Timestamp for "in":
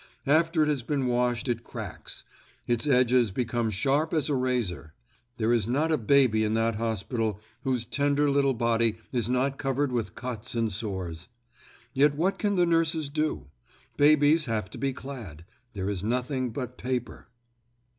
6.43-6.55